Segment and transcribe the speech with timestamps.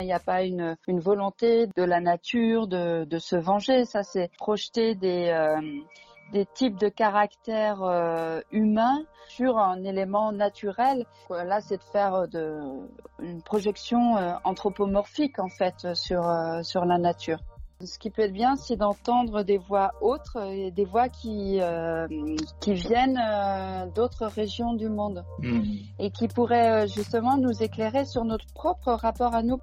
[0.00, 3.84] Il n'y a pas une, une, volonté de la nature de, de se venger.
[3.84, 5.60] Ça, c'est projeter des, euh,
[6.32, 11.04] des types de caractères euh, humains sur un élément naturel.
[11.30, 12.60] Là, c'est de faire de,
[13.20, 17.40] une projection euh, anthropomorphique, en fait, sur, euh, sur la nature.
[17.84, 22.08] Ce qui peut être bien, c'est d'entendre des voix autres, et des voix qui euh,
[22.60, 25.58] qui viennent euh, d'autres régions du monde Hmm.
[25.58, 25.64] mmh.
[26.00, 29.58] et qui pourraient justement nous éclairer sur notre propre rapport à nous.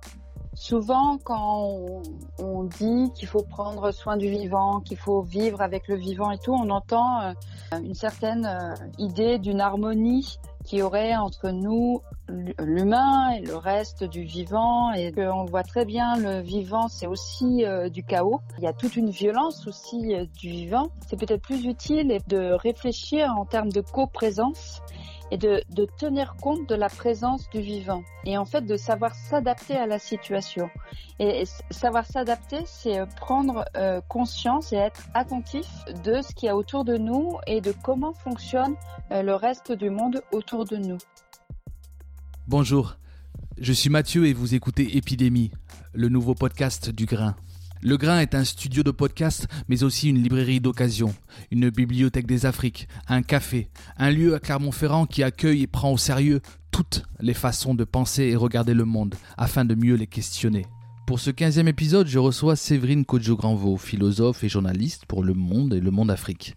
[0.55, 2.01] Souvent, quand
[2.39, 6.37] on, dit qu'il faut prendre soin du vivant, qu'il faut vivre avec le vivant et
[6.37, 7.33] tout, on entend euh,
[7.83, 12.01] une certaine euh, idée d'une harmonie qui aurait entre nous
[12.57, 17.63] l'humain et le reste du vivant et on voit très bien le vivant c'est aussi
[17.63, 18.41] euh, du chaos.
[18.57, 20.87] Il y a toute une violence aussi du vivant.
[21.07, 24.81] C'est peut-être plus utile de réfléchir en termes de coprésence
[25.31, 25.63] et de,
[25.97, 29.99] tenir compte de la présence du vivant et en fait de savoir s'adapter à la
[29.99, 30.69] situation.
[31.19, 35.67] Et, savoir s'adapter, c'est prendre euh, conscience et être attentif
[36.03, 38.75] de ce qu'il y a autour de nous et de comment fonctionne
[39.11, 40.97] euh, le reste du monde autour de nous.
[42.47, 42.97] Bonjour,
[43.57, 45.51] je suis Mathieu et vous écoutez Épidémie,
[45.93, 47.35] le nouveau podcast du Grain.
[47.81, 51.13] Le Grain est un studio de podcast, mais aussi une librairie d'occasion,
[51.51, 55.97] une bibliothèque des Afriques, un café, un lieu à Clermont-Ferrand qui accueille et prend au
[55.97, 56.41] sérieux
[56.71, 60.65] toutes les façons de penser et regarder le monde, afin de mieux les questionner.
[61.05, 65.79] Pour ce 15e épisode, je reçois Séverine Kodjo-Granvaux, philosophe et journaliste pour Le Monde et
[65.79, 66.55] Le Monde Afrique.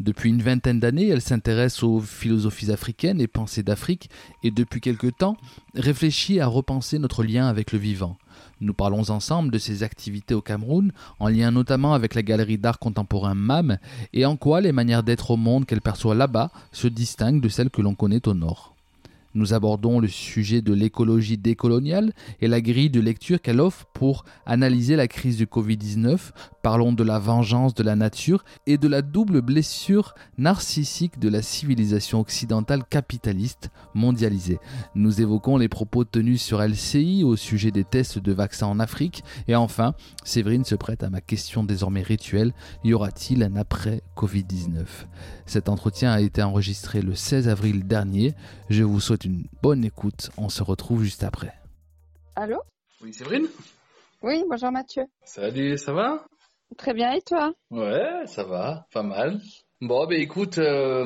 [0.00, 4.08] Depuis une vingtaine d'années, elle s'intéresse aux philosophies africaines et pensées d'Afrique
[4.42, 5.36] et depuis quelque temps
[5.74, 8.16] réfléchit à repenser notre lien avec le vivant.
[8.60, 12.78] Nous parlons ensemble de ses activités au Cameroun, en lien notamment avec la galerie d'art
[12.78, 13.78] contemporain MAM,
[14.12, 17.70] et en quoi les manières d'être au monde qu'elle perçoit là-bas se distinguent de celles
[17.70, 18.74] que l'on connaît au nord.
[19.34, 24.24] Nous abordons le sujet de l'écologie décoloniale et la grille de lecture qu'elle offre pour
[24.44, 26.18] analyser la crise du Covid-19.
[26.62, 31.40] Parlons de la vengeance de la nature et de la double blessure narcissique de la
[31.40, 34.58] civilisation occidentale capitaliste mondialisée.
[34.94, 39.24] Nous évoquons les propos tenus sur LCI au sujet des tests de vaccins en Afrique.
[39.48, 39.94] Et enfin,
[40.24, 42.52] Séverine se prête à ma question désormais rituelle.
[42.84, 44.84] Y aura-t-il un après Covid-19
[45.46, 48.34] Cet entretien a été enregistré le 16 avril dernier.
[48.68, 50.30] Je vous souhaite une bonne écoute.
[50.36, 51.54] On se retrouve juste après.
[52.36, 52.60] Allô?
[53.02, 53.46] Oui, Séverine?
[54.22, 55.04] Oui, bonjour Mathieu.
[55.24, 56.22] Salut, ça va?
[56.78, 57.52] Très bien, et toi?
[57.70, 59.40] Ouais, ça va, pas mal.
[59.80, 61.04] Bon, ben écoute, euh,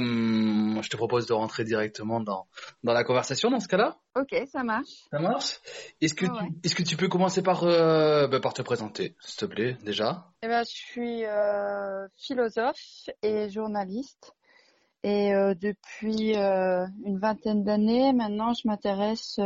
[0.82, 2.46] je te propose de rentrer directement dans,
[2.82, 3.96] dans la conversation dans ce cas-là.
[4.16, 5.06] Ok, ça marche.
[5.10, 5.60] Ça marche?
[6.00, 6.48] Est-ce que, ouais.
[6.48, 9.78] tu, est-ce que tu peux commencer par, euh, ben, par te présenter, s'il te plaît,
[9.84, 10.26] déjà?
[10.42, 14.34] Eh ben, je suis euh, philosophe et journaliste.
[15.02, 19.38] Et depuis une vingtaine d'années, maintenant, je m'intéresse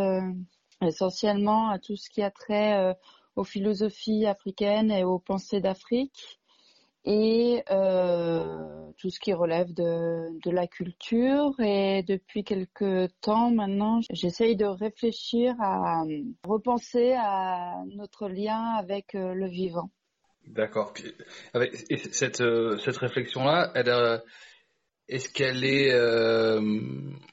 [0.81, 2.95] essentiellement à tout ce qui a trait
[3.39, 6.41] aux philosophies africaines et aux pensées d'Afrique
[7.05, 11.55] et euh, tout ce qui relève de, la culture.
[11.61, 16.03] Et depuis quelque temps maintenant, j'essaye de réfléchir à
[16.45, 19.91] repenser à notre lien avec euh, le vivant.
[20.47, 20.93] D'accord.
[21.91, 24.19] Et cette, euh, cette réflexion-là, euh,
[25.09, 26.61] est-ce qu'elle est euh,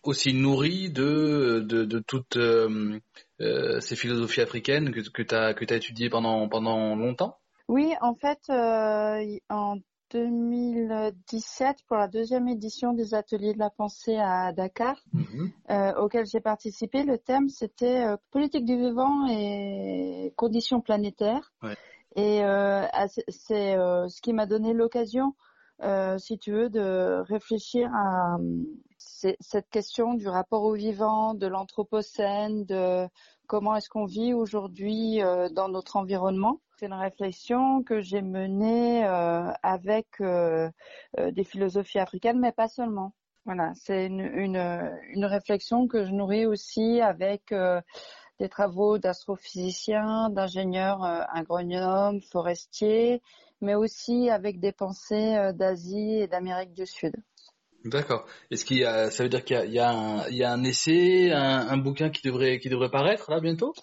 [0.04, 2.04] aussi nourrie de, de,
[2.38, 3.00] euh, euh,
[3.40, 7.38] ces philosophies africaines que, que tu as, que t'as étudiées pendant, pendant longtemps?
[7.68, 9.78] Oui, en fait, euh, en
[10.12, 14.98] 2017, pour la deuxième édition des Ateliers de la pensée à Dakar,
[15.72, 21.54] euh, auquel j'ai participé, le thème c'était euh, politique du vivant et conditions planétaires.
[21.64, 21.76] Ouais.
[22.16, 22.86] Et euh,
[23.30, 25.36] c'est- euh, ce qui m'a donné l'occasion,
[25.82, 28.64] euh, si tu veux, de réfléchir à euh,
[29.40, 33.08] cette question du rapport au vivant, de l'anthropocène, de
[33.48, 36.60] comment est-ce qu'on vit aujourd'hui euh, dans notre environnement.
[36.78, 40.70] C'est une réflexion que j'ai menée euh, avec euh,
[41.18, 43.14] des philosophies africaines, mais pas seulement.
[43.46, 47.54] Voilà, c'est une, réflexion que je nourris aussi avec
[48.40, 53.22] des travaux d'astrophysiciens, d'ingénieurs agronomes, forestiers,
[53.62, 57.14] mais aussi avec des pensées d'Asie et d'Amérique du Sud.
[57.86, 58.26] D'accord.
[58.50, 60.36] Est-ce qu'il y a, ça veut dire qu'il y a, il y a, un, il
[60.36, 63.74] y a un essai, un, un, bouquin qui devrait, qui devrait paraître là bientôt?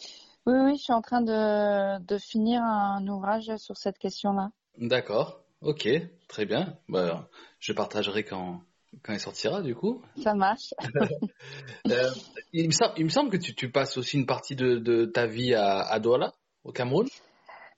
[0.45, 4.51] Oui, oui, je suis en train de, de finir un ouvrage sur cette question-là.
[4.77, 5.41] D'accord.
[5.61, 5.89] Ok,
[6.27, 6.77] très bien.
[6.89, 7.29] Bah,
[7.61, 8.61] je partagerai quand,
[9.05, 10.03] quand il sortira du coup.
[10.21, 10.75] Ça marche.
[11.89, 12.11] euh,
[12.53, 15.05] il, me semble, il me semble que tu, tu passes aussi une partie de, de
[15.05, 16.33] ta vie à, à Douala,
[16.65, 17.07] au Cameroun?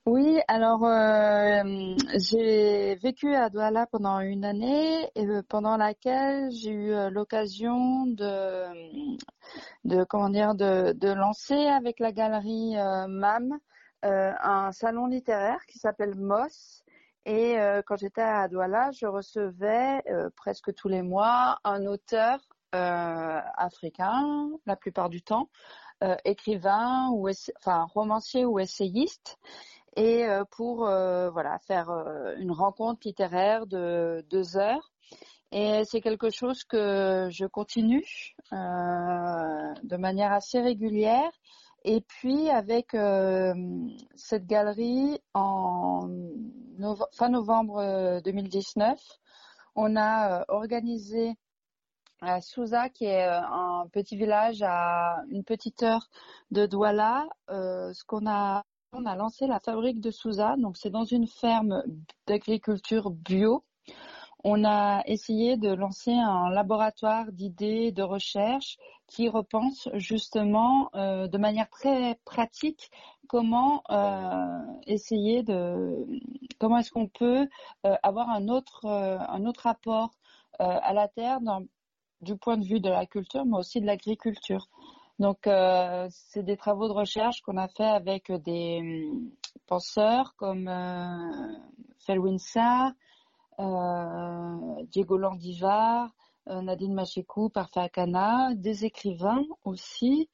[0.07, 1.63] Oui, alors euh,
[2.19, 9.17] j'ai vécu à Douala pendant une année euh, pendant laquelle j'ai eu euh, l'occasion de,
[9.85, 12.75] de comment dire de, de lancer avec la galerie
[13.09, 13.59] MAM
[14.03, 16.85] un salon littéraire qui s'appelle Moss.
[17.25, 17.57] Et
[17.87, 20.03] quand j'étais à Douala, je recevais
[20.37, 22.41] presque tous les mois un auteur
[22.73, 25.49] africain, la plupart du temps,
[26.27, 29.39] écrivain ou enfin romancier ou essayiste
[29.97, 34.91] et euh, pour euh, voilà faire euh, une rencontre littéraire de deux heures.
[35.53, 38.05] Et c'est quelque chose que je continue
[38.51, 41.31] de manière assez régulière.
[41.85, 42.97] Et puis avec
[44.17, 46.09] cette galerie en
[47.13, 48.99] fin novembre 2019,
[49.77, 51.37] on a organisé
[52.21, 56.09] à Souza, qui est un petit village à une petite heure
[56.51, 58.65] de Douala, ce qu'on a
[58.95, 60.57] on a lancé la fabrique de Souza.
[60.57, 61.83] Donc, c'est dans une ferme
[62.27, 63.65] d'agriculture bio.
[64.45, 68.77] On a essayé de lancer un laboratoire d'idées, de recherche
[69.07, 72.91] qui repense justement euh, de manière très pratique
[73.27, 76.07] comment euh, essayer de
[76.59, 77.49] comment est-ce qu'on peut
[77.87, 80.11] euh, avoir un autre un autre rapport
[80.59, 81.41] à la terre
[82.21, 84.69] du point de vue de la culture mais aussi de l'agriculture.
[85.19, 88.81] Donc, euh, c'est des travaux de recherche qu'on a fait avec des
[89.13, 89.31] hum,
[89.67, 91.55] penseurs comme euh,
[93.61, 96.11] euh, Diego Landivar,
[96.49, 100.29] euh, Nadine Machekou, Parfait Akana, des écrivains aussi,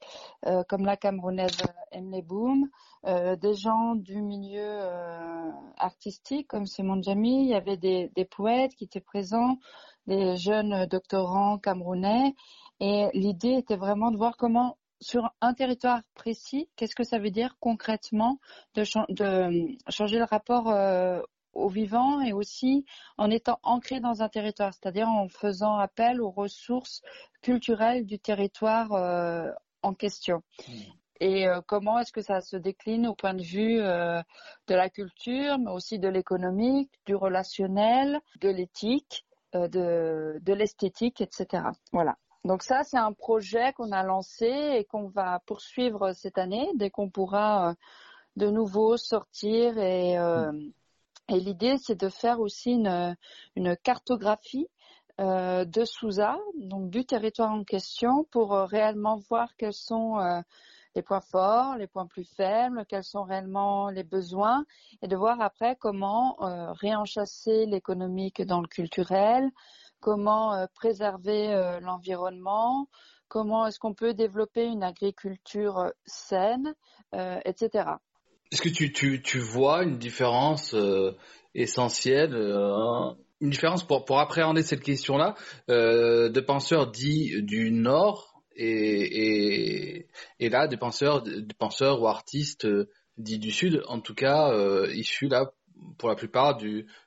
[0.47, 1.63] euh, comme la Camerounaise
[1.93, 2.69] Emile Boom,
[3.05, 4.81] des gens du milieu
[5.79, 9.57] artistique comme Simon Jami, il y avait des, des poètes qui étaient présents,
[10.07, 12.35] des jeunes doctorants camerounais
[12.81, 17.31] et l'idée était vraiment de voir comment, sur un territoire précis, qu'est-ce que ça veut
[17.31, 18.41] dire concrètement
[18.75, 18.83] de,
[19.13, 21.21] de changer le rapport euh,
[21.53, 22.87] au vivant et aussi
[23.19, 27.03] en étant ancré dans un territoire, c'est-à-dire en faisant appel aux ressources
[27.43, 29.51] culturelles du territoire euh,
[29.83, 30.43] en question.
[30.67, 30.73] Mmh.
[31.23, 35.59] Et euh, comment est-ce que ça se décline au point de vue de la culture,
[35.59, 41.65] mais aussi de l'économique, du relationnel, de l'éthique, de, de l'esthétique, etc.
[41.93, 42.17] Voilà.
[42.45, 46.91] Donc ça, c'est un projet qu'on a lancé et qu'on va poursuivre cette année dès
[46.91, 47.75] qu'on pourra euh,
[48.37, 49.77] de nouveau sortir.
[49.79, 50.53] Et, euh,
[51.29, 53.17] et l'idée, c'est de faire aussi une,
[53.57, 54.69] une cartographie
[55.21, 60.41] euh, de Souza, donc du territoire en question, pour euh, réellement voir quels sont euh,
[60.95, 64.65] les points forts, les points plus faibles, quels sont réellement les besoins,
[65.03, 66.37] et de voir après comment
[66.81, 69.51] réenchasser l'économique dans le culturel,
[70.01, 72.89] comment euh, préserver euh, l'environnement,
[73.29, 76.75] comment est-ce qu'on peut développer une agriculture euh, saine,
[77.45, 77.91] etc.
[78.53, 80.75] Est-ce que tu, vois une différence
[81.55, 85.35] essentielle, une différence pour, appréhender cette question-là
[85.69, 90.07] de penseurs dits du Nord et,
[90.41, 92.67] là des penseurs, des penseurs ou artistes
[93.19, 94.53] dits du Sud, en tout cas
[94.93, 95.53] issus là
[95.99, 96.59] pour la plupart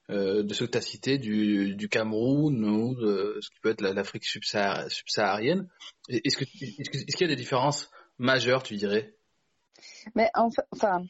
[0.10, 3.82] euh, de ceux que tu as cités du, Cameroun ou de ce qui peut être
[3.82, 5.68] l'Afrique subsaharienne.
[6.10, 9.16] Est-ce qu'il y a des différences majeures, tu dirais?
[10.16, 11.06] Mais enfin,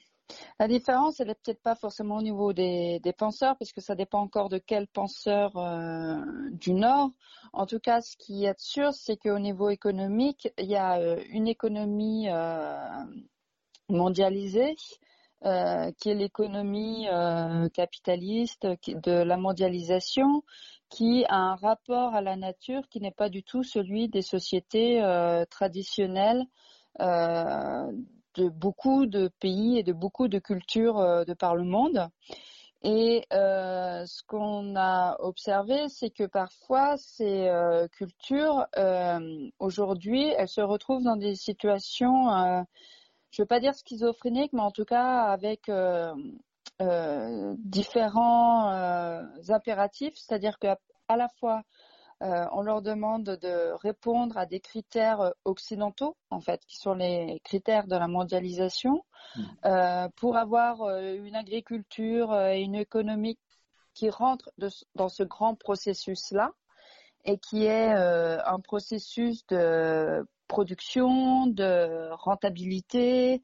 [0.60, 4.20] la différence, elle est peut-être pas forcément au niveau des, penseurs, parce que ça dépend
[4.22, 7.12] encore de quel penseur euh, du Nord.
[7.51, 11.22] En tout cas, ce qui est sûr, c'est qu'au niveau économique, il y a euh,
[11.29, 12.27] une économie
[13.89, 14.75] mondialisée
[15.45, 20.43] euh, qui est l'économie euh, capitaliste de la mondialisation,
[20.89, 25.03] qui a un rapport à la nature qui n'est pas du tout celui des sociétés
[25.03, 26.45] euh, traditionnelles
[27.00, 32.07] de beaucoup de pays et de beaucoup de cultures de par le monde.
[32.83, 40.50] Et euh, ce qu'on a observé, c'est que parfois ces euh, cultures, euh, aujourd'hui, elles
[40.50, 42.62] se retrouvent dans des situations, euh,
[43.34, 46.13] je ne veux pas dire schizophréniques, mais en tout cas avec euh,
[46.82, 48.70] euh, différents
[49.50, 51.63] impératifs, c'est-à-dire qu'à à la fois
[52.24, 57.42] euh, on leur demande de répondre à des critères occidentaux, en fait, qui sont les
[57.44, 59.04] critères de la mondialisation,
[59.36, 59.42] mmh.
[59.66, 63.38] euh, pour avoir euh, une agriculture et une économie
[63.94, 66.52] qui rentrent de, dans ce grand processus-là
[67.25, 73.41] et qui est un processus de production, de rentabilité,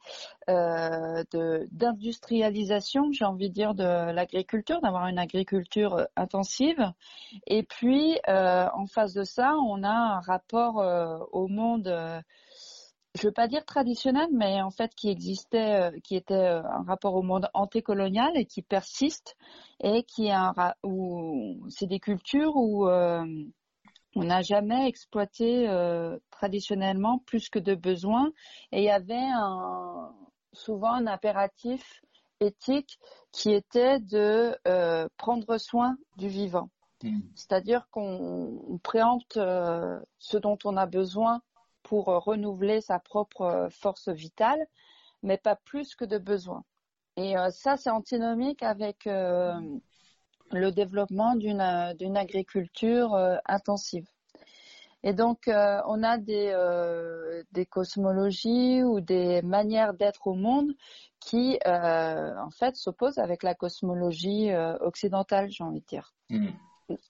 [0.48, 1.24] euh,
[1.72, 6.94] d'industrialisation, j'ai envie de dire, de l'agriculture, d'avoir une agriculture euh, intensive.
[7.48, 10.76] Et puis, euh, en face de ça, on a un rapport
[11.32, 11.92] au monde,
[13.16, 17.24] je veux pas dire traditionnel, mais en fait qui existait, qui était un rapport au
[17.24, 19.36] monde antécolonial et qui persiste
[19.82, 20.54] et qui est un,
[21.70, 22.88] c'est des cultures où
[24.16, 28.32] on n'a jamais exploité euh, traditionnellement plus que de besoins
[28.72, 30.12] et il y avait un,
[30.54, 32.02] souvent un impératif
[32.40, 33.00] éthique
[33.32, 36.70] qui était de euh, prendre soin du vivant.
[37.04, 37.20] Mmh.
[37.36, 41.42] C'est-à-dire qu'on préempte euh, ce dont on a besoin
[41.84, 44.60] pour renouveler sa propre force vitale,
[45.24, 46.64] mais pas plus que de besoin.
[47.16, 49.08] Et ça, c'est antinomique avec
[50.52, 54.08] le développement d'une d'une agriculture euh, intensive.
[55.04, 60.74] Et donc, euh, on a des, euh, des cosmologies ou des manières d'être au monde
[61.22, 66.14] qui, euh, en fait, s'opposent avec la cosmologie euh, occidentale, j'ai envie de dire.
[66.30, 66.50] Mmh.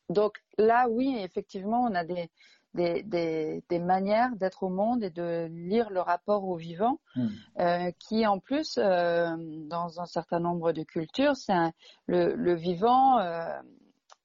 [0.10, 2.30] Donc là, oui, effectivement, on a des,
[2.74, 7.28] des, des, des manières d'être au monde et de lire le rapport au vivant, mmh.
[7.60, 9.36] euh, qui en plus, euh,
[9.68, 11.54] dans un certain nombre de cultures, c'est
[12.06, 13.60] le, le, vivant euh,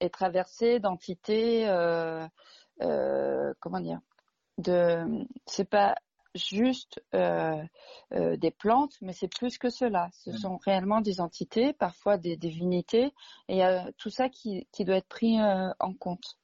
[0.01, 2.27] est traversé d'entités, euh,
[2.83, 4.01] euh, comment dire,
[4.59, 5.95] de, c'est pas
[6.35, 10.09] juste des plantes, mais c'est plus que cela.
[10.13, 10.37] Ce mmh.
[10.37, 13.07] sont réellement des entités, parfois des divinités,
[13.49, 16.37] et il y a tout ça qui, qui doit être pris en compte.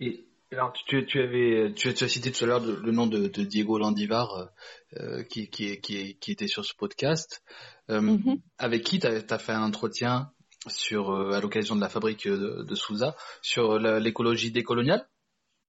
[0.00, 3.26] Et alors, tu, tu, avais, tu, tu, as cité tout à l'heure le, nom de,
[3.26, 4.48] de Diego Landivar
[4.94, 7.42] euh, qui, qui, qui, qui, était sur ce podcast.
[7.90, 8.40] Euh, mm -hmm.
[8.58, 10.30] Avec qui tu as, fait un entretien
[10.68, 15.08] sur, euh, à l'occasion de la fabrique de, de Souza sur l'écologie décoloniale?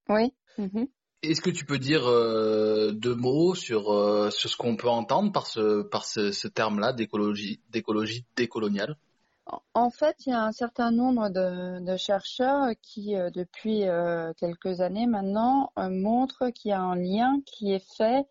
[0.09, 0.31] Oui.
[0.57, 0.87] Mm -hmm.
[1.23, 5.31] Est-ce que tu peux dire euh, deux mots sur, euh, sur ce qu'on peut entendre
[5.31, 8.95] par ce, par ce, ce terme-là d'écologie décoloniale?
[9.73, 14.81] En fait, il y a un certain nombre de, chercheurs qui, euh, depuis euh, quelques
[14.81, 18.25] années maintenant, euh, montrent qu'il y a un lien qui est fait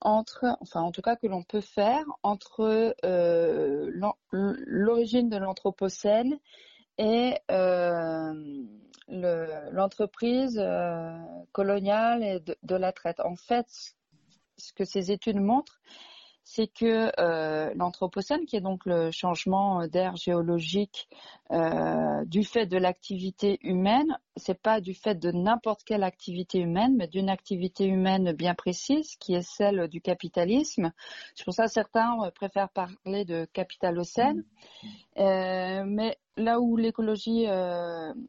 [0.00, 2.94] entre, enfin en tout cas que l'on peut faire entre
[4.32, 6.38] l'origine de l'anthropocène
[6.98, 7.34] et
[9.72, 10.62] l'entreprise
[11.52, 13.18] coloniale et de, la traite.
[13.20, 13.66] En fait,
[14.56, 15.80] ce que ces études montrent,
[16.50, 21.06] c'est que euh, l'anthropocène, qui est donc le changement d'air géologique
[21.52, 26.94] euh, du fait de l'activité humaine, c'est pas du fait de n'importe quelle activité humaine,
[26.96, 30.90] mais d'une activité humaine bien précise, qui est celle du capitalisme.
[31.34, 34.42] C'est pour ça que certains euh, préfèrent parler de capitalocène.
[35.18, 37.46] Euh, mais là où l'écologie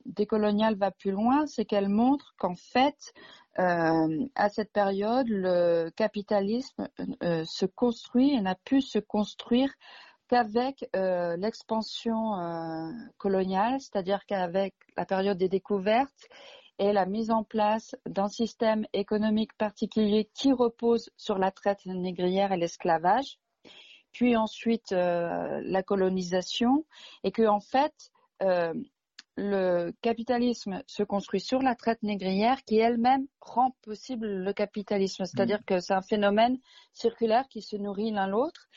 [0.05, 3.13] décoloniale va plus loin, c'est qu'elle montre qu'en fait,
[3.59, 6.87] euh, à cette période, le capitalisme
[7.23, 9.71] euh, se construit et n'a pu se construire
[10.29, 16.27] qu'avec euh, l'expansion euh, coloniale, c'est-à-dire qu'avec la période des découvertes
[16.77, 22.53] et la mise en place d'un système économique particulier qui repose sur la traite négrière
[22.53, 23.39] et l'esclavage,
[24.13, 26.85] puis ensuite euh, la colonisation,
[27.23, 28.11] et que en fait
[29.39, 35.25] le capitalisme se construit sur la traite négrière qui elle-même rend possible le capitalisme.
[35.25, 35.65] C'est-à-dire mmh.
[35.65, 36.57] que c'est un phénomène
[36.93, 38.67] circulaire qui se nourrit l'un l'autre.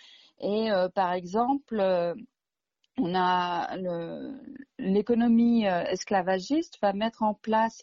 [0.40, 2.14] Et euh, par exemple, euh,
[2.99, 3.76] on a
[4.78, 7.83] l'économie euh, esclavagiste va mettre en place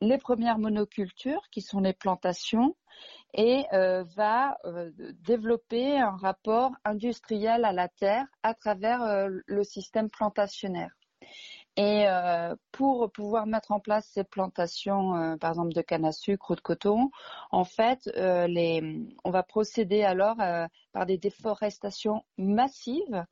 [0.00, 2.74] les premières monocultures qui sont les plantations
[3.34, 4.56] et va
[5.20, 10.94] développer un rapport industriel à la terre à travers le système plantationnaire.
[11.76, 16.12] Et euh, pour pouvoir mettre en place ces plantations, euh, par exemple de canne à
[16.12, 17.10] sucre ou de coton,
[17.50, 18.80] en fait, euh, les,
[19.24, 23.24] on va procéder alors euh, par des déforestations massives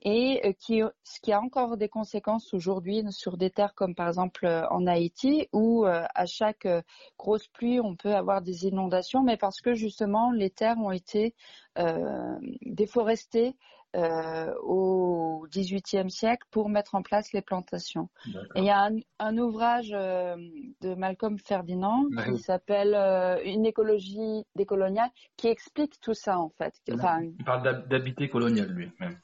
[0.00, 4.08] et euh, qui, ce qui a encore des conséquences aujourd'hui sur des terres comme par
[4.08, 6.66] exemple en Haïti où à chaque
[7.18, 11.34] grosse pluie on peut avoir des inondations, mais parce que justement les terres ont été
[12.62, 13.54] déforestées
[13.96, 18.08] euh, au XVIIIe siècle pour mettre en place les plantations.
[18.54, 20.36] Et il y a un, un ouvrage euh,
[20.80, 22.24] de Malcolm Ferdinand Ouais.
[22.32, 26.74] qui s'appelle euh, Une écologie décoloniale qui explique tout ça en fait.
[26.92, 29.18] Enfin, Il parle d'hab- d'habité colonial, lui, même.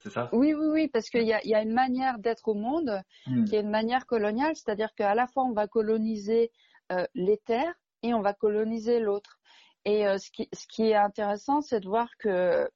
[0.00, 0.28] C'est ça?
[0.32, 3.44] Oui, oui, oui, parce qu'il y a, y a une manière d'être au monde Hmm.
[3.44, 6.50] qui est une manière coloniale, c'est-à-dire qu'à la fois on va coloniser
[6.92, 9.38] euh, les terres et on va coloniser l'autre.
[9.84, 12.68] Et ce, qui, ce qui est intéressant, c'est de voir que,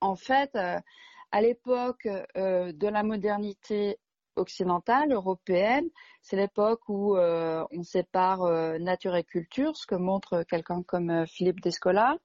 [0.00, 0.78] en fait, euh,
[1.32, 3.98] à l'époque euh, de la modernité
[4.36, 5.88] occidentale, européenne,
[6.22, 8.46] c'est l'époque où euh, on sépare
[8.78, 12.16] nature et culture, ce que montre quelqu'un comme Philippe Descola,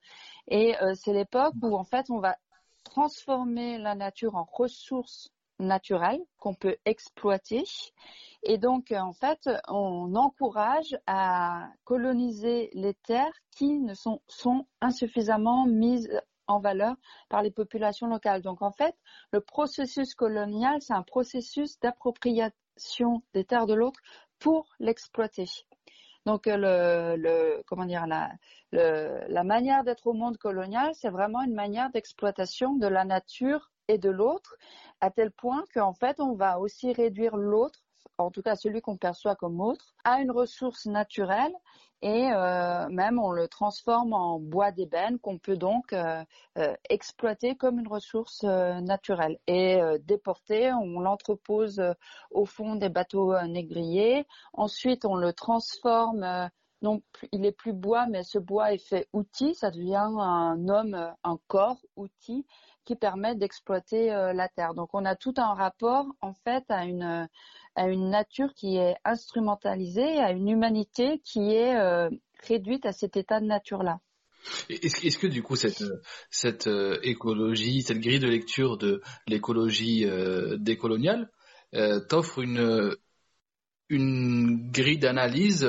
[0.47, 2.37] et c'est l'époque où en fait on va
[2.83, 7.63] transformer la nature en ressources naturelles qu'on peut exploiter.
[8.43, 15.65] Et donc, en fait, on encourage à coloniser les terres qui ne sont, sont insuffisamment
[15.65, 16.09] mises
[16.53, 16.95] en valeur
[17.29, 18.41] par les populations locales.
[18.41, 18.95] Donc, en fait,
[19.31, 23.99] le processus colonial, c'est un processus d'appropriation des terres de l'autre
[24.39, 25.49] pour l'exploiter.
[26.25, 28.31] Donc, euh, la,
[28.71, 33.97] la manière d'être au monde colonial, c'est vraiment une manière d'exploitation de la nature et
[33.97, 34.55] de l'autre,
[35.01, 37.79] à tel point qu'en fait, on va aussi réduire l'autre,
[38.17, 41.53] en tout cas celui qu'on perçoit comme autre, à une ressource naturelle
[42.03, 46.21] et euh, même on le transforme en bois d'ébène qu'on peut donc euh,
[46.57, 50.73] euh, exploiter comme une ressource euh, naturelle et euh, déporter.
[50.73, 51.93] On l'entrepose euh,
[52.29, 54.27] au fond des bateaux négriers.
[54.51, 56.49] Ensuite, on le transforme.
[57.13, 59.55] plus- il est plus bois, mais ce bois est fait outil.
[59.55, 62.45] Ça devient un homme, un corps outil
[62.85, 64.73] qui permet d'exploiter euh, la terre.
[64.73, 67.27] Donc, on a tout un rapport en fait à une
[67.75, 72.09] à une nature qui est instrumentalisée, à une humanité qui est euh,
[72.47, 73.99] réduite à cet état de nature-là.
[74.69, 76.69] Et Est-ce que, du coup cette euh, cette
[77.03, 80.05] écologie, cette grille de lecture de l'écologie
[80.57, 81.31] décoloniale
[82.09, 82.95] t'offre une
[83.89, 85.67] une grille d'analyse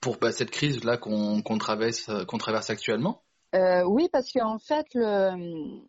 [0.00, 3.25] pour bah, cette crise là qu'on qu'on traverse qu'on traverse actuellement?
[3.56, 5.30] Euh, oui, parce qu'en fait, le,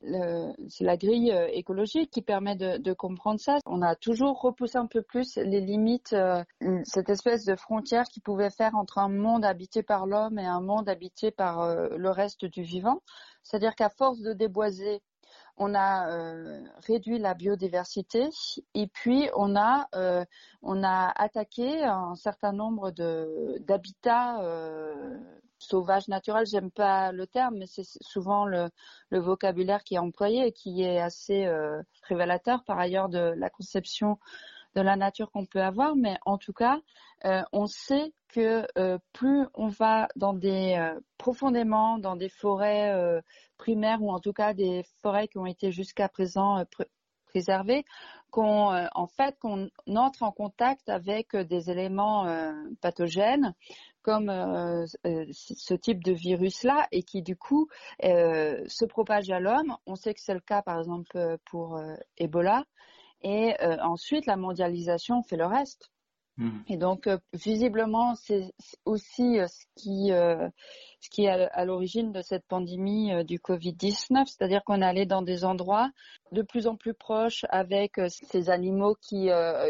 [0.01, 3.57] le- c'est la grille euh, écologique qui permet de, de comprendre ça.
[3.65, 6.43] On a toujours repoussé un peu plus les limites, euh,
[6.85, 10.61] cette espèce de frontière qui pouvait faire entre un monde habité par l'homme et un
[10.61, 13.01] monde habité par le reste du vivant.
[13.43, 15.01] C'est-à-dire qu'à force de déboiser,
[15.57, 16.07] on a
[16.85, 18.29] réduit la biodiversité
[18.75, 19.87] et puis on a
[20.61, 22.91] on a attaqué un certain nombre
[23.59, 24.39] d'habitats
[25.67, 26.45] sauvages naturels.
[26.47, 28.69] J'aime pas le terme, mais c'est souvent le,
[29.11, 34.17] vocabulaire qui est employé et qui est assez euh, révélateur par ailleurs de la conception
[34.75, 35.95] de la nature qu'on peut avoir.
[35.95, 36.79] Mais en tout cas,
[37.25, 40.77] euh, on sait que euh, plus on va dans des
[41.17, 43.21] profondément dans des forêts
[43.57, 46.87] primaires ou en tout cas des forêts qui ont été jusqu'à présent pr-
[47.25, 47.85] préservées,
[48.29, 52.25] qu'on en fait qu'on entre en contact avec des éléments
[52.81, 53.53] pathogènes
[54.01, 57.67] comme euh, euh, ce type de virus-là et qui du coup
[58.03, 59.75] euh, se propage à l'homme.
[59.85, 61.81] On sait que c'est le cas par exemple pour
[62.17, 62.63] Ebola.
[63.23, 65.89] Et ensuite, la mondialisation fait le reste.
[66.67, 68.53] Et donc, euh, visiblement, c'est
[68.85, 70.47] aussi euh, ce qui, euh,
[70.99, 75.07] ce qui est à, l'origine de cette pandémie euh, du Covid-19, c'est-à-dire qu'on est allé
[75.07, 75.89] dans des endroits
[76.31, 79.29] de plus en plus proches avec ces animaux qui,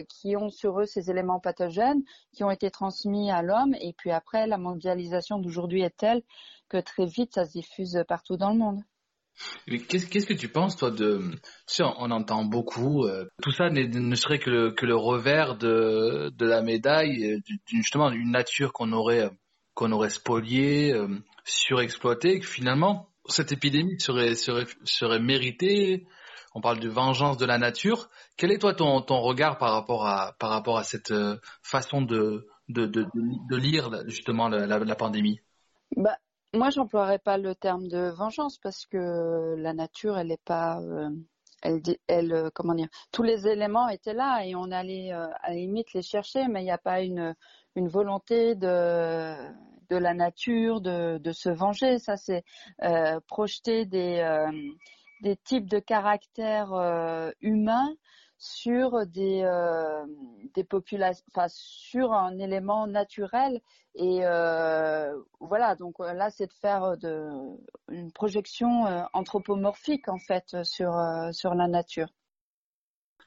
[0.09, 2.03] qui ont sur eux ces éléments pathogènes
[2.33, 3.75] qui ont été transmis à l'homme.
[3.79, 6.23] Et puis après, la mondialisation d'aujourd'hui est telle
[6.67, 8.81] que très vite, ça se diffuse partout dans le monde.
[9.67, 11.21] Qu'est-ce que tu penses, toi, de...
[11.79, 17.39] On, entend beaucoup, euh, tout ça ne serait que le, revers de, la médaille, euh,
[17.67, 19.29] justement, d'une nature qu'on aurait,
[19.79, 21.07] aurait spoliée, euh,
[21.43, 26.07] surexploitée, que finalement, cette épidémie serait, méritée.
[26.55, 28.09] On parle de vengeance de la nature.
[28.37, 30.07] Quel est, toi, ton, regard par rapport
[30.77, 31.13] à, cette
[31.61, 32.47] façon de,
[33.51, 35.41] lire, justement, la, la, la pandémie?
[35.95, 36.17] Bah,
[36.57, 41.09] moi, j'emploierais pas le terme de vengeance parce que la nature, elle est pas, euh,
[41.61, 45.49] elle, elle, euh, comment dire, tous les éléments étaient là et on allait euh, à
[45.49, 47.35] la limite les chercher, mais il n'y a pas une
[47.75, 49.35] volonté de
[49.89, 51.99] la nature de se venger.
[51.99, 52.43] Ça, c'est
[53.27, 57.93] projeter des types de caractères humains
[58.37, 59.05] sur euh,
[60.53, 63.61] des populations, enfin sur un élément naturel
[63.95, 65.75] et euh, voilà.
[65.75, 66.95] Donc euh, là, c'est de faire
[67.89, 70.93] une projection anthropomorphique en fait sur
[71.31, 72.07] sur la nature.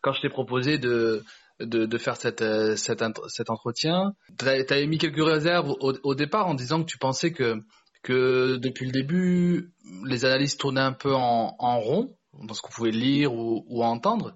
[0.02, 1.24] quand je t'ai proposé de,
[1.60, 3.02] de, faire cette, euh, cet,
[3.50, 7.56] entretien, tu avais mis quelques réserves au, départ en disant que tu pensais que,
[8.02, 9.72] que depuis le début,
[10.06, 14.34] les analyses tournaient un peu en, rond dans ce qu'on pouvait lire ou entendre.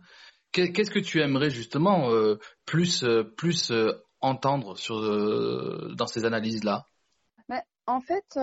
[0.54, 2.08] Qu'est-ce que tu aimerais justement
[2.64, 3.04] plus,
[3.36, 3.72] plus
[4.20, 5.00] entendre sur,
[5.96, 6.86] dans ces analyses-là?
[7.86, 8.38] En fait,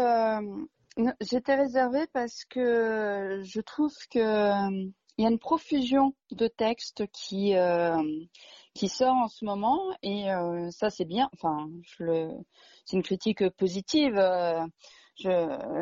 [1.21, 4.69] j'étais réservée parce que je trouve que
[5.17, 7.55] il y a une profusion de textes qui
[8.73, 11.29] qui sort en ce moment et euh, ça c'est bien.
[11.33, 14.17] Enfin, c'est une critique positive.
[14.17, 14.65] Euh,
[15.15, 15.29] je,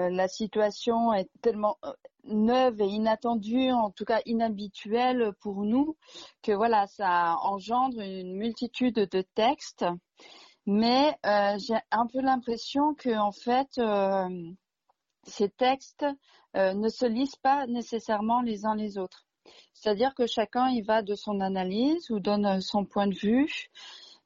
[0.09, 1.93] la situation est tellement euh,
[2.29, 5.97] neuve et inattendue, en tout cas inhabituelle pour nous,
[6.41, 9.85] que voilà, ça engendre une multitude de textes.
[10.65, 13.79] Mais j'ai un peu l'impression que en fait,
[15.23, 16.05] ces textes
[16.55, 19.25] ne se lisent pas nécessairement les uns les autres.
[19.73, 23.69] C'est-à-dire que chacun y va de son analyse ou donne euh, son point de vue.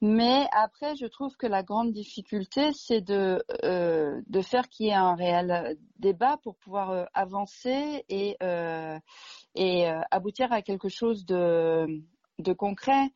[0.05, 4.89] Mais après, je trouve que la grande difficulté, c'est de, euh, de faire qu'il y
[4.89, 8.35] ait un réel débat pour pouvoir euh, avancer et,
[9.55, 12.03] et aboutir à quelque chose de,
[12.39, 13.11] de concret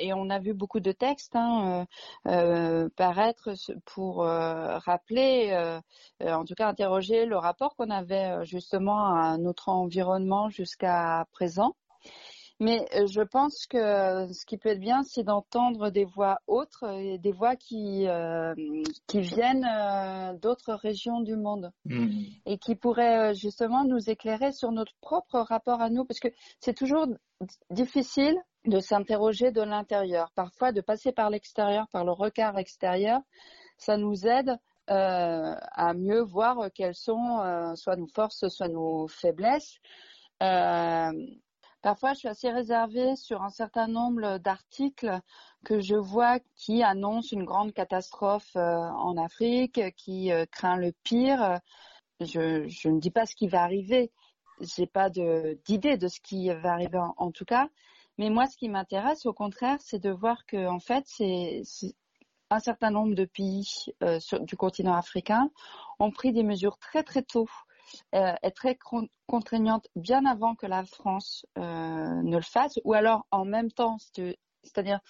[0.00, 1.86] et on a vu beaucoup de textes hein,
[2.26, 3.50] euh, euh, paraître
[3.84, 5.78] pour euh, rappeler,
[6.20, 11.74] en tout cas interroger le rapport qu'on avait justement à notre environnement jusqu'à présent.
[12.58, 17.32] Mais je pense que ce qui peut être bien, c'est d'entendre des voix autres, des
[17.32, 18.06] voix qui
[19.06, 22.06] qui viennent d'autres régions du monde mmh.
[22.46, 26.28] et qui pourraient justement nous éclairer sur notre propre rapport à nous, parce que
[26.60, 27.06] c'est toujours
[27.70, 30.32] difficile de s'interroger de l'intérieur.
[30.34, 33.20] Parfois, de passer par l'extérieur, par le regard extérieur,
[33.78, 34.56] ça nous aide
[34.90, 39.78] euh, à mieux voir quelles sont euh, soit nos forces, soit nos faiblesses.
[40.42, 41.12] Euh,
[41.86, 45.20] parfois, je suis assez réservée sur un certain nombre d'articles
[45.64, 51.60] que je vois qui annoncent une grande catastrophe en Afrique, qui craint le pire.
[52.18, 54.10] Je, je, ne dis pas ce qui va arriver.
[54.60, 57.68] J'ai pas d'idée de, ce qui va arriver en tout cas,
[58.18, 61.62] mais moi, ce qui m'intéresse, au contraire, c'est de voir que, en fait, c'est
[62.50, 63.68] un certain nombre de pays
[64.02, 65.50] euh, du continent africain
[65.98, 67.48] ont pris des mesures très très tôt
[68.14, 68.78] euh, et très
[69.26, 73.96] contraignantes bien avant que la France euh, ne le fasse, ou alors en même temps,
[73.98, 75.00] c'est-à-dire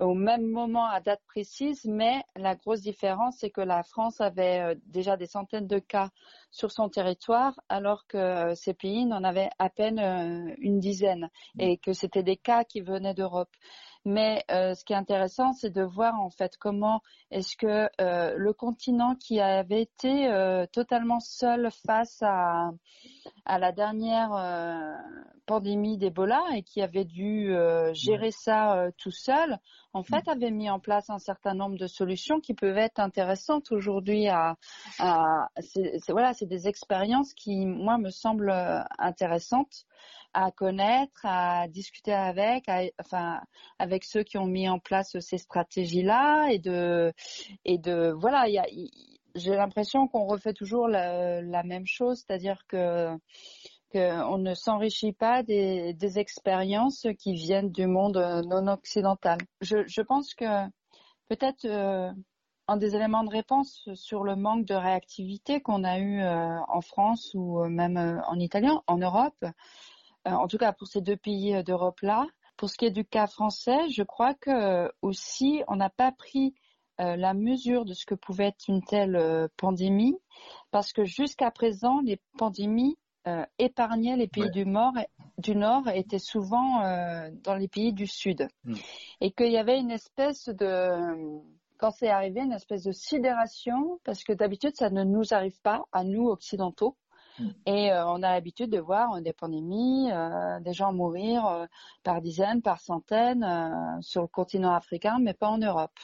[0.00, 4.60] au même moment à date précise, mais la grosse différence, c'est que la France avait
[4.60, 6.10] euh, déjà des centaines de cas
[6.50, 11.92] sur son territoire, alors que ces pays n'en avaient à peine une dizaine, et que
[11.92, 13.54] c'était des cas qui venaient d'Europe.
[14.08, 19.16] Mais ce qui est intéressant, c'est de voir en fait comment est-ce que le continent
[19.16, 20.30] qui avait été
[20.72, 22.70] totalement seul face à,
[23.44, 24.30] à la dernière
[25.46, 27.54] pandémie d'Ebola et qui avait dû
[27.92, 29.58] gérer ça tout seul,
[29.96, 30.30] en fait, mm.
[30.30, 34.28] avait mis en place un certain nombre de solutions qui peuvent être intéressantes aujourd'hui.
[34.28, 34.56] À,
[35.60, 39.86] c'est, voilà, c'est des expériences qui, moi, me semblent euh, intéressantes
[40.34, 43.40] à connaître, à discuter avec, enfin,
[43.78, 47.14] avec ceux qui ont mis en place ces stratégies-là et de,
[47.64, 48.44] et de, voilà,
[49.36, 53.16] j'ai l'impression qu'on refait toujours la, même chose, c'est-à-dire que
[53.92, 58.16] qu'on ne s'enrichit pas des, expériences qui viennent du monde
[58.48, 59.38] non occidental.
[59.60, 60.66] Je, pense que
[61.28, 62.10] peut-être euh,
[62.68, 66.80] un des éléments de réponse sur le manque de réactivité qu'on a eu euh, en
[66.80, 69.44] France ou même euh, en Italie, en Europe,
[70.24, 72.26] en tout cas pour ces deux pays d'Europe là.
[72.56, 76.54] Pour ce qui est du cas français, je crois que aussi on n'a pas pris
[76.98, 80.16] la mesure de ce que pouvait être une telle pandémie,
[80.70, 84.92] parce que jusqu'à présent, les pandémies euh, épargnait les pays du, Nord,
[85.38, 88.46] du Nord étaient souvent euh, dans les pays du Sud.
[88.62, 88.74] Mm.
[89.20, 91.40] Et qu'il y avait une espèce de,
[91.76, 95.82] quand c'est arrivé, une espèce de sidération, parce que d'habitude, ça ne nous arrive pas,
[95.90, 96.96] à nous occidentaux.
[97.66, 100.10] Et euh, on a l'habitude de voir des pandémies,
[100.60, 101.66] des gens mourir
[102.02, 105.98] par dizaines, par centaines sur le continent africain, mais pas en Europe.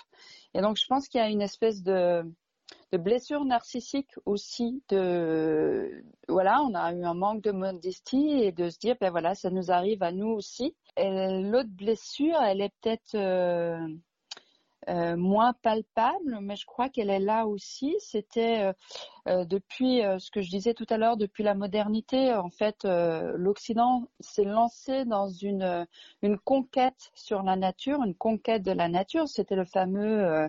[0.54, 2.24] Et donc je pense qu'il y a une espèce de
[2.92, 8.68] de blessures narcissiques aussi de voilà on a eu un manque de modestie et de
[8.68, 13.16] se dire ben voilà ça nous arrive à nous aussi l'autre blessure elle est peut-être
[14.88, 17.96] euh, euh, moins palpable, mais je crois qu'elle est là aussi.
[18.00, 18.72] C'était euh,
[19.28, 24.08] euh, depuis ce que je disais tout à l'heure, depuis la modernité, en fait, l'Occident
[24.20, 25.86] s'est lancé dans une
[26.22, 29.28] une conquête sur la nature, une conquête de la nature.
[29.28, 30.48] C'était le fameux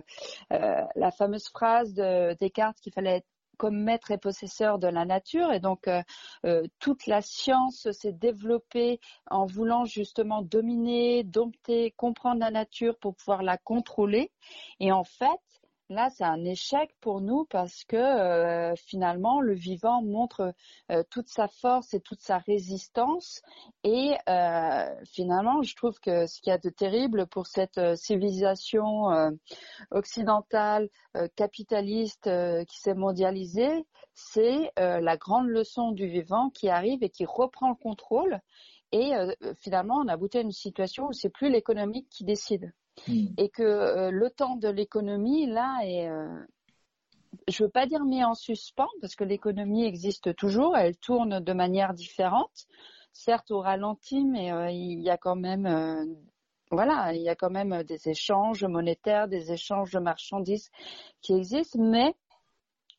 [0.50, 5.52] la fameuse phrase de Descartes qu'il fallait être comme maître et possesseur de la nature.
[5.52, 6.02] Et donc euh,
[6.46, 13.14] euh, toute la science s'est développée en voulant justement dominer, dompter, comprendre la nature pour
[13.14, 14.30] pouvoir la contrôler.
[14.80, 15.40] Et en fait
[15.90, 20.54] Là, c'est un échec pour nous parce que euh, finalement, le vivant montre
[20.90, 23.42] euh, toute sa force et toute sa résistance.
[23.82, 29.30] Et euh, finalement, je trouve que ce qu'il y a de terrible pour cette civilisation
[29.90, 30.88] occidentale,
[31.36, 32.30] capitaliste,
[32.66, 37.76] qui s'est mondialisée, c'est la grande leçon du vivant qui arrive et qui reprend le
[37.76, 38.40] contrôle.
[38.92, 39.12] Et
[39.60, 42.72] finalement, on a abouti à une situation où c'est plus l'économique qui décide.
[43.08, 43.26] Hmm.
[43.36, 46.38] et que euh, le temps de l'économie là est euh,
[47.48, 51.52] je veux pas dire mis en suspens parce que l'économie existe toujours, elle tourne de
[51.52, 52.66] manière différente,
[53.12, 56.16] certes au ralenti, mais euh, il y a quand même
[56.70, 60.70] voilà, il y a quand même des échanges monétaires, des échanges de marchandises
[61.20, 62.14] qui existent, mais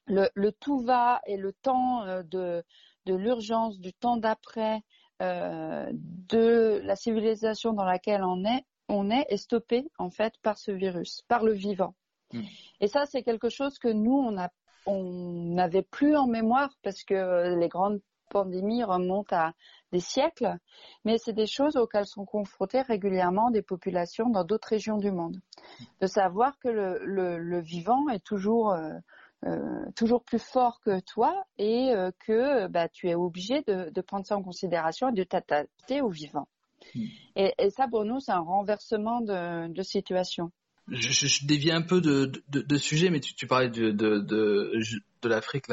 [0.07, 2.63] le, tout va et le temps de
[3.07, 4.81] l'urgence, du temps d'après,
[5.19, 11.21] de la civilisation dans laquelle on est, on est, stoppé en fait par ce virus,
[11.27, 11.95] par le vivant.
[12.33, 12.43] Hmm.
[12.81, 14.29] Et ça, c'est quelque chose que nous,
[14.85, 19.53] on n'avait plus en mémoire parce que les grandes pandémies remontent à
[19.91, 20.57] des siècles,
[21.03, 25.37] mais c'est des choses auxquelles sont confrontées régulièrement des populations dans d'autres régions du monde.
[26.01, 28.93] De savoir que le, vivant est toujours euh,
[29.45, 34.01] euh, toujours plus fort que toi et euh, que bah, tu es obligé de, de,
[34.01, 36.47] prendre ça en considération et de t'adapter au vivant.
[37.35, 40.51] Et, ça, pour nous, c'est un renversement de, situation.
[40.87, 45.67] Je, je, dévie un peu de, sujet, mais tu, parlais de, l'Afrique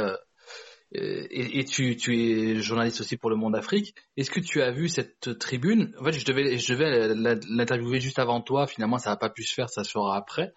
[0.95, 3.95] et, tu, es journaliste aussi pour le Monde Afrique.
[4.17, 5.95] Est-ce que tu as vu cette tribune?
[5.99, 7.15] En fait, je devais, je devais
[7.49, 8.67] l'interviewer juste avant toi.
[8.67, 10.53] Finalement, ça n'a pas pu se faire, ça se fera après.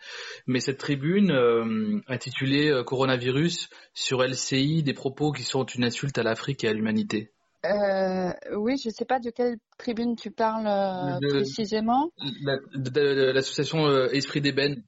[0.45, 6.17] Mais cette tribune euh, intitulée euh, Coronavirus sur LCI, des propos qui sont une insulte
[6.17, 7.31] à l'Afrique et à l'humanité.
[7.65, 12.11] Euh, oui, je ne sais pas de quelle tribune tu parles euh, précisément.
[12.43, 14.83] L'association euh, Esprit d'Ébène.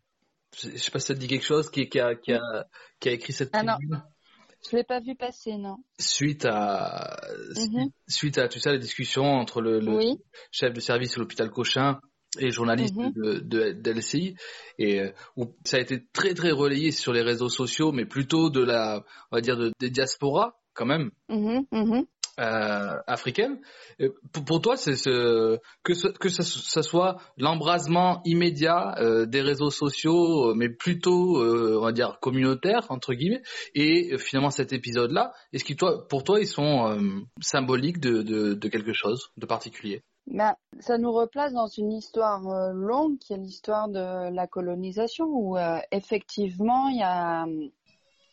[0.58, 2.12] Je ne sais pas si ça te dit quelque chose, qui, a,
[3.06, 3.90] écrit cette ah tribune.
[3.92, 4.02] Non.
[4.70, 5.78] Je l'ai pas vu passer, non.
[6.00, 7.22] Suite à,
[7.56, 7.90] mhm.
[8.08, 9.82] suite à tout ça, les discussions entre le,
[10.52, 12.00] chef de service de l'hôpital Cochin
[12.40, 13.12] et journaliste mhm.
[13.14, 14.36] de, de, LCI
[14.78, 18.64] et où ça a été très très relayé sur les réseaux sociaux mais plutôt de
[18.64, 21.66] la on va dire de, des diasporas quand même mhm,
[22.40, 23.60] euh, africaine.
[24.46, 30.54] Pour, toi, c'est ce, que ce, que ça, soit l'embrasement immédiat euh, des réseaux sociaux,
[30.56, 33.42] mais plutôt, euh, on va dire, communautaire entre guillemets.
[33.74, 37.00] Et euh, finalement, cet épisode-là, est-ce que toi, pour toi, ils sont euh,
[37.42, 40.02] symboliques de, quelque chose de particulier?
[40.28, 42.42] Ben, ça nous replace dans une histoire
[42.74, 45.58] longue qui est l'histoire de la colonisation où
[45.92, 47.46] effectivement il y a,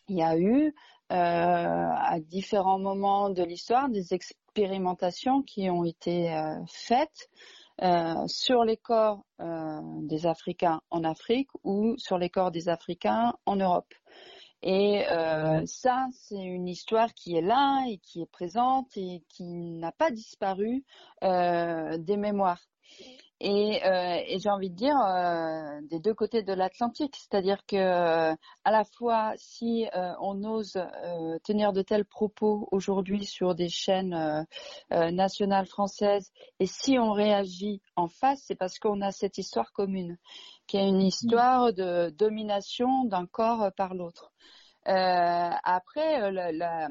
[0.09, 0.71] y a eu euh,
[1.15, 7.29] à différents moments de l'histoire des expérimentations qui ont été euh, faites
[7.83, 9.25] euh, sur les corps
[10.03, 13.93] des Africains en Afrique ou sur les corps des Africains en Europe.
[14.63, 15.05] Et
[15.67, 20.11] ça, c'est une histoire qui est là et qui est présente et qui n'a pas
[20.11, 20.85] disparu
[21.21, 22.63] des mémoires
[23.45, 27.77] et, euh, et j'ai envie de dire euh, des deux côtés de l'Atlantique, c'est-à-dire que
[27.77, 33.55] euh, à la fois si euh, on ose euh, tenir de tels propos aujourd'hui sur
[33.55, 34.47] des chaînes
[34.91, 40.17] nationales françaises et si on réagit en face, c'est parce qu'on a cette histoire commune,
[40.67, 44.33] qui est une histoire de domination d'un corps par l'autre.
[44.87, 46.89] après, la, la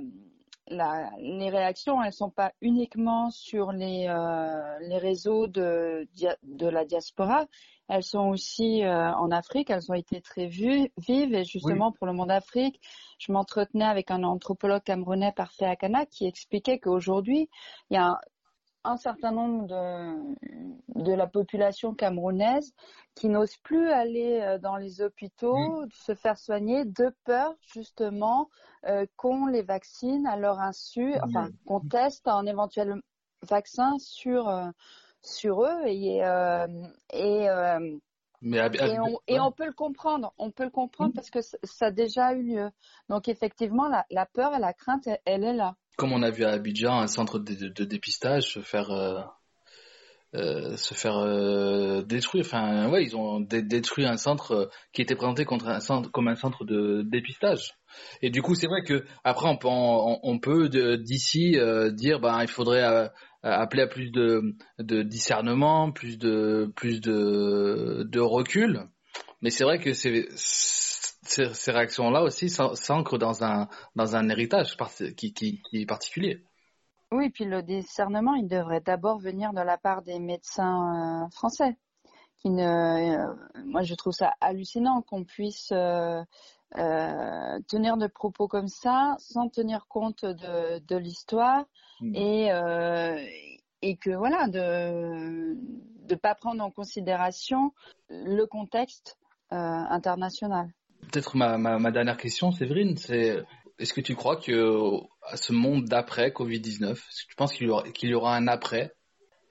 [0.67, 6.07] la, les réactions, elles sont pas uniquement sur les, euh, les réseaux de,
[6.43, 7.47] de la diaspora,
[7.89, 11.33] elles sont aussi euh, en Afrique, elles ont été très vues, vives.
[11.33, 12.79] Et justement pour le monde Afrique,
[13.19, 17.49] je m'entretenais avec un anthropologue camerounais parfait Akana qui expliquait qu'aujourd'hui,
[17.89, 18.19] il y a
[18.83, 22.73] un certain nombre de, de la population camerounaise
[23.15, 28.49] qui n'ose plus aller euh, dans les hôpitaux, se faire soigner de peur justement
[28.85, 33.01] euh, qu'on les vaccine à leur insu, enfin qu'on teste un éventuel
[33.47, 34.69] vaccin sur euh,
[35.21, 36.17] sur eux et
[37.13, 37.47] et
[38.45, 41.85] mais et, on, et, on, peut le comprendre, on peut le comprendre parce que ça
[41.85, 42.71] a déjà eu lieu.
[43.07, 46.43] Donc effectivement, la, la peur et la crainte, elle est là comme on a vu
[46.43, 49.21] à Abidjan, un centre de, dépistage se faire euh,
[50.35, 52.43] euh, se faire euh, détruire.
[52.45, 57.73] Enfin, ouais, ils ont détruit un centre qui était présenté comme un centre de dépistage.
[58.23, 61.55] Et du coup, c'est vrai que après, on peut, d'ici
[61.91, 63.11] dire, ben, il faudrait
[63.43, 64.55] appeler à plus de,
[65.03, 68.87] discernement, plus de plus de recul.
[69.43, 70.27] Mais c'est vrai que c'est
[71.23, 74.77] ces, réactions-là aussi s'ancrent dans un, dans un héritage
[75.15, 76.43] qui, qui, qui, est particulier.
[77.11, 81.77] Oui, puis le discernement, il devrait d'abord venir de la part des médecins euh, français
[82.37, 89.47] qui ne, moi je trouve ça hallucinant qu'on puisse tenir de propos comme ça sans
[89.47, 91.63] tenir compte de, de l'histoire
[92.01, 92.15] mmh.
[92.15, 92.51] et
[93.83, 95.57] et que voilà de
[96.09, 97.73] ne pas prendre en considération
[98.09, 99.17] le contexte
[99.51, 100.73] euh, international.
[101.11, 103.43] Peut-être ma, dernière question, Séverine, c'est
[103.79, 104.99] est-ce que tu crois que
[105.35, 107.67] ce monde d'après Covid-19, est-ce que tu penses qu'il
[108.09, 108.93] y, aura, un après?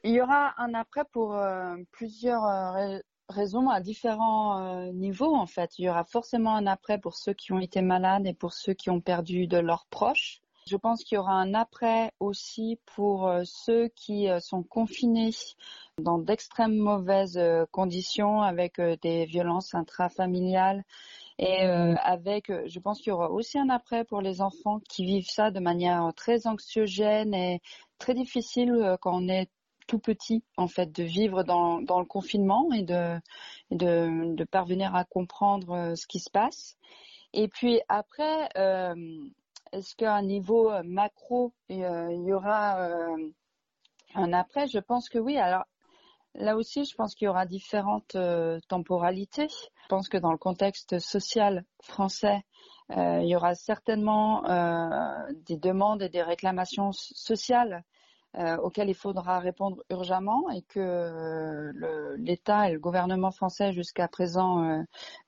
[0.04, 5.78] Il y aura un après pour euh, plusieurs euh, raisons à différents niveaux en fait.
[5.78, 8.74] Il y aura forcément un après pour ceux qui ont été malades et pour ceux
[8.74, 10.42] qui ont perdu de leurs proches.
[10.68, 15.30] Je pense qu'il y aura un après aussi pour euh, ceux qui euh, sont confinés
[16.00, 20.84] dans d'extrêmes mauvaises euh, conditions avec des violences intrafamiliales
[21.44, 25.28] et avec, je pense qu'il y aura aussi un après pour les enfants qui vivent
[25.28, 27.60] ça de manière très anxiogène et
[27.98, 29.48] très difficile quand on est
[29.88, 33.18] tout petit en fait de vivre dans, le confinement et de,
[33.72, 36.76] de, de parvenir à comprendre ce qui se passe.
[37.32, 38.94] Et puis après, euh,
[39.72, 43.30] est-ce qu'à un niveau euh, macro, euh, il y aura euh,
[44.14, 44.66] un après?
[44.68, 45.38] Je pense que oui.
[45.38, 45.64] Alors
[46.34, 48.16] là aussi, je pense qu'il y aura différentes
[48.68, 49.48] temporalités.
[49.48, 52.42] Je pense que dans le contexte social français,
[52.90, 54.42] il y aura certainement
[55.46, 57.84] des demandes et des réclamations sociales
[58.38, 64.08] euh, auquel il faudra répondre urgemment et que euh, l'État et le gouvernement français jusqu'à
[64.08, 64.82] présent euh,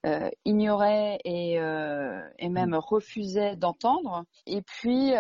[0.07, 2.77] euh ignoraient et, et, même mm.
[2.77, 4.25] refusaient d'entendre.
[4.47, 5.13] Et puis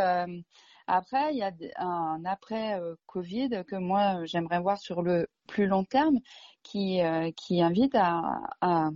[0.86, 5.84] après, il y a un après Covid que moi j'aimerais voir sur le plus long
[5.84, 6.18] terme,
[6.62, 7.00] qui
[7.36, 8.90] qui invite à, à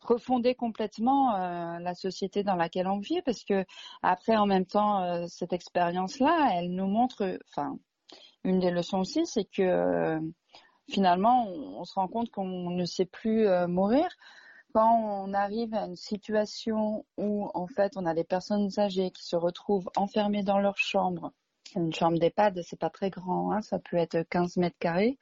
[0.00, 1.32] refonder complètement
[1.78, 3.64] la société dans laquelle on vit parce que
[4.02, 7.78] après en même temps cette expérience là elle nous montre enfin
[8.44, 10.20] une des leçons aussi, c'est que euh,
[10.90, 14.08] finalement, on, se rend compte qu'on ne sait plus euh, mourir.
[14.72, 19.24] Quand on arrive à une situation où, en fait, on a des personnes âgées qui
[19.24, 21.32] se retrouvent enfermées dans leur chambre,
[21.74, 25.18] une chambre d'EHPAD, c'est pas très grand, hein, ça peut être 15 mètres carrés,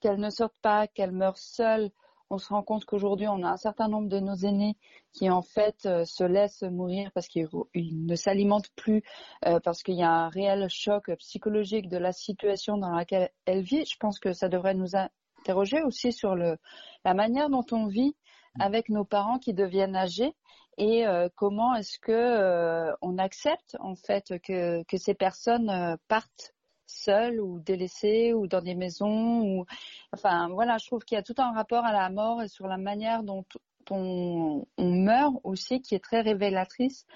[0.00, 1.90] qu'elles ne sortent pas, qu'elles meurent seules
[2.30, 4.76] on se rend compte qu'aujourd'hui, on a un certain nombre de nos aînés
[5.12, 9.02] qui en fait euh, se laissent mourir parce qu'ils ne s'alimentent plus,
[9.46, 13.62] euh, parce qu'il y a un réel choc psychologique de la situation dans laquelle elles
[13.62, 13.88] vivent.
[13.90, 16.56] Je pense que ça devrait nous interroger aussi sur le,
[17.04, 18.14] la manière dont on vit
[18.58, 20.34] avec nos parents qui deviennent âgés
[20.76, 26.54] et euh, comment est-ce que on accepte en fait que, que ces personnes partent
[26.86, 29.64] seuls ou délaissés ou dans des maisons ou
[30.12, 32.66] enfin voilà je trouve qu'il y a tout un rapport à la mort et sur
[32.66, 33.44] la manière dont
[33.90, 37.06] on, meurt aussi qui est très révélatrice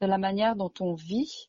[0.00, 1.48] de la manière dont on vit.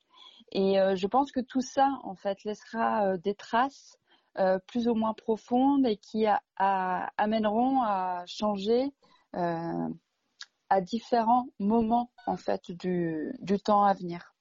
[0.52, 3.98] Et euh, je pense que tout ça en fait laissera euh, des traces
[4.38, 6.26] euh, plus ou moins profondes et qui
[6.58, 8.92] amèneront à changer
[9.36, 14.36] à différents moments en fait du temps à venir.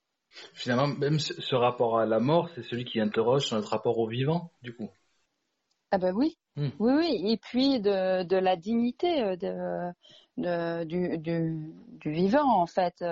[0.52, 4.08] Finalement, même ce rapport à la mort, c'est celui qui interroge sur notre rapport au
[4.08, 4.90] vivant, du coup.
[5.90, 6.70] Ah ben oui, hmm.
[6.80, 7.22] oui, oui.
[7.30, 9.92] Et puis de, de la dignité euh, de,
[10.38, 13.04] de du, du, du, vivant, en fait.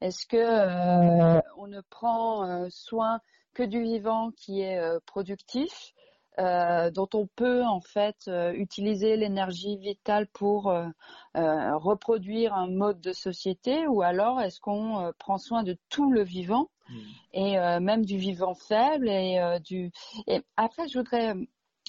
[0.00, 3.20] Est-ce que euh, on ne prend euh, soin
[3.52, 5.92] que du vivant qui est productif?
[6.38, 10.86] Euh, dont on peut en fait euh, utiliser l'énergie vitale pour euh,
[11.34, 16.70] reproduire un mode de société ou alors est-ce qu'on prend soin de tout le vivant
[16.88, 17.00] hmm.
[17.34, 19.90] et même du vivant faible et du
[20.26, 21.34] et après je voudrais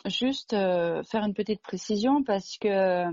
[0.08, 3.06] juste faire une petite précision parce que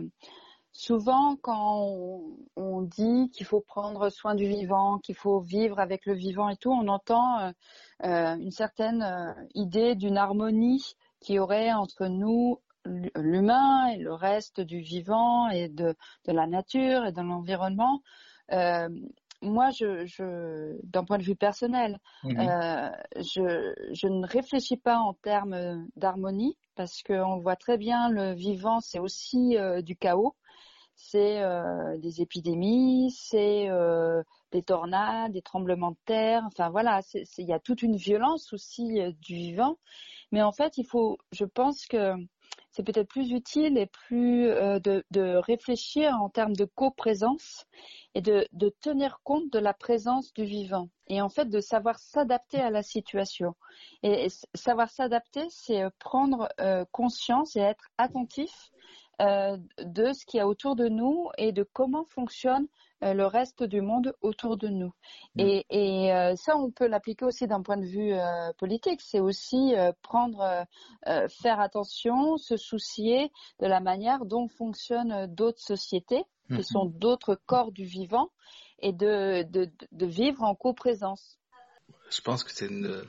[0.73, 6.07] souvent quand on, on dit qu'il faut prendre soin du vivant, qu'il faut vivre avec
[6.07, 7.53] le vivant et tout, on entend
[8.03, 15.49] une certaine idée d'une harmonie qui aurait entre nous l'humain et le reste du vivant
[15.49, 15.95] et de,
[16.27, 18.03] de la nature et de l'environnement.
[18.53, 18.89] Euh,
[19.43, 22.39] moi, je, je d'un point de vue personnel, mhm.
[22.41, 28.33] euh, je, je ne réfléchis pas en termes d'harmonie parce qu'on voit très bien le
[28.33, 30.35] vivant, c'est aussi euh, du chaos,
[30.95, 36.43] c'est euh, des épidémies, c'est euh, des tornades, des tremblements de terre.
[36.47, 39.77] Enfin voilà, il y a toute une violence aussi du vivant.
[40.33, 42.15] Mais en fait, il faut, je pense que
[42.71, 47.67] c'est peut-être plus utile et plus euh, de, de, réfléchir en termes de coprésence
[48.15, 51.99] et de, de, tenir compte de la présence du vivant et en fait de savoir
[51.99, 53.55] s'adapter à la situation.
[54.03, 58.71] Et, savoir s'adapter, c'est euh, prendre euh, conscience et être attentif
[59.21, 62.67] euh, de ce qu'il y a autour de nous et de comment fonctionne
[63.03, 64.93] le reste du monde autour de nous.
[65.39, 69.01] Et, et euh, ça, on peut l'appliquer aussi d'un point de vue euh, politique.
[69.01, 70.67] C'est aussi euh, prendre,
[71.09, 73.31] euh, faire attention, se soucier
[73.61, 76.25] de la manière dont fonctionnent d'autres sociétés,
[76.55, 76.65] qui Mhm.
[76.65, 78.31] sont d'autres corps du vivant,
[78.81, 81.39] et de, de, de vivre en coprésence.
[82.11, 83.05] Je pense que c'est une euh,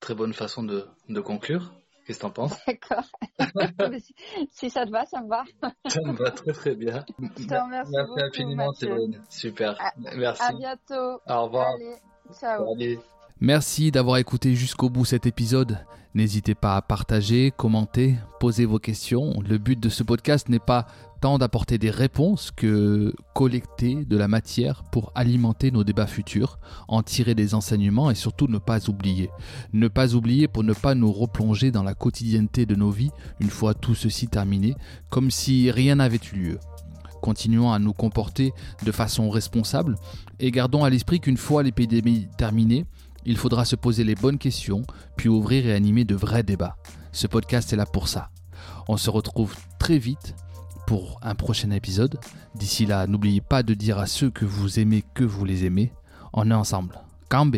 [0.00, 1.72] très bonne façon de, de conclure.
[2.06, 2.52] Qu'est-ce que t'en penses?
[2.66, 3.04] D'accord.
[4.00, 4.14] Si,
[4.50, 5.44] si ça te va, ça me va.
[5.88, 7.04] Ça me va très très bien.
[7.36, 8.88] Je te remercie Merci beaucoup, infiniment, Mathieu.
[8.88, 9.22] Séverine.
[9.28, 9.80] Super.
[9.80, 10.42] À- Merci.
[10.42, 11.20] À bientôt.
[11.26, 11.68] Au revoir.
[11.74, 11.96] Allez,
[12.38, 12.66] ciao.
[12.72, 12.98] Allez.
[13.40, 15.78] Merci d'avoir écouté jusqu'au bout cet épisode.
[16.14, 19.38] N'hésitez pas à partager, commenter, poser vos questions.
[19.46, 20.86] Le but de ce podcast n'est pas
[21.20, 26.58] tant d'apporter des réponses que collecter de la matière pour alimenter nos débats futurs,
[26.88, 29.28] en tirer des enseignements et surtout ne pas oublier.
[29.74, 33.10] Ne pas oublier pour ne pas nous replonger dans la quotidienneté de nos vies
[33.40, 34.74] une fois tout ceci terminé,
[35.10, 36.58] comme si rien n'avait eu lieu.
[37.20, 38.52] Continuons à nous comporter
[38.84, 39.96] de façon responsable
[40.38, 42.86] et gardons à l'esprit qu'une fois l'épidémie terminée,
[43.26, 44.84] il faudra se poser les bonnes questions,
[45.16, 46.76] puis ouvrir et animer de vrais débats.
[47.12, 48.30] Ce podcast est là pour ça.
[48.88, 50.34] On se retrouve très vite
[50.86, 52.18] pour un prochain épisode.
[52.54, 55.92] D'ici là, n'oubliez pas de dire à ceux que vous aimez que vous les aimez.
[56.32, 57.00] On est ensemble.
[57.28, 57.56] Cambe